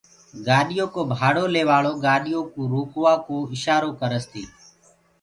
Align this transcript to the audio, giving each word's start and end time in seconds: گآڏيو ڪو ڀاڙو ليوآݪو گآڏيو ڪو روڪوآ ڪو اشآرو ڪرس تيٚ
گآڏيو 0.47 0.85
ڪو 0.93 1.01
ڀاڙو 1.15 1.45
ليوآݪو 1.53 1.91
گآڏيو 2.05 2.39
ڪو 2.53 2.61
روڪوآ 2.73 3.13
ڪو 3.25 3.35
اشآرو 3.53 3.89
ڪرس 3.99 4.23
تيٚ 4.31 4.49